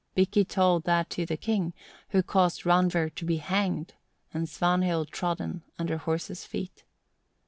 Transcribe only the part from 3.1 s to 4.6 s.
to be hanged, and